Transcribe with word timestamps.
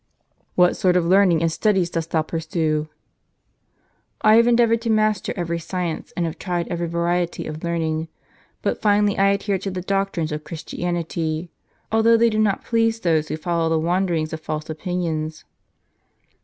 "What 0.55 0.75
sort 0.75 0.97
of 0.97 1.05
learning 1.05 1.43
and 1.43 1.51
studies 1.51 1.91
dost 1.91 2.09
thou 2.09 2.23
pursue? 2.23 2.89
""I 4.23 4.33
have 4.37 4.47
endeavored 4.47 4.81
to 4.81 4.89
master 4.89 5.31
every 5.35 5.59
science, 5.59 6.11
and 6.17 6.25
have 6.25 6.39
tried 6.39 6.67
every 6.69 6.87
variety 6.87 7.45
of 7.45 7.63
learning. 7.63 8.07
But 8.63 8.81
finally 8.81 9.15
I 9.19 9.27
adhered 9.31 9.61
to 9.61 9.69
the 9.69 9.83
doctrines 9.83 10.31
of 10.31 10.43
Christianity, 10.43 11.51
although 11.91 12.17
they 12.17 12.31
do 12.31 12.39
not 12.39 12.65
please 12.65 13.01
those 13.01 13.27
who 13.27 13.37
follow 13.37 13.69
the 13.69 13.77
wanderings 13.77 14.33
of 14.33 14.41
false 14.41 14.71
opinions." 14.71 15.45